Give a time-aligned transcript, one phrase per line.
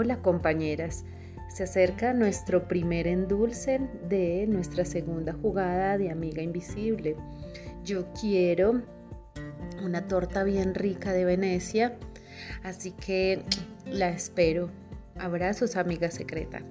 [0.00, 1.04] Hola compañeras,
[1.48, 7.16] se acerca nuestro primer endulce de nuestra segunda jugada de Amiga Invisible.
[7.82, 8.82] Yo quiero
[9.82, 11.98] una torta bien rica de Venecia,
[12.62, 13.42] así que
[13.86, 14.70] la espero.
[15.18, 16.62] Abrazos, amiga secreta.